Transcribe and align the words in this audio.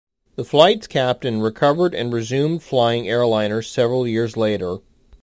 The 0.35 0.43
flight's 0.43 0.87
captain 0.87 1.43
recovered 1.43 1.93
and 1.93 2.11
resumed 2.11 2.63
flying 2.63 3.03
airliners 3.05 3.67
several 3.69 4.07
years 4.07 4.35
later. 4.35 4.79